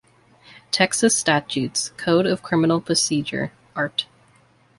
Texas 0.71 1.15
Statutes, 1.15 1.89
Code 1.95 2.25
of 2.25 2.41
Criminal 2.41 2.81
Procedure, 2.81 3.51
Art. 3.75 4.07